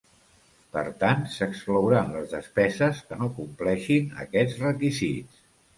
[0.77, 5.51] Per tant, s'exclouran les despeses que no compleixin aquests requisits.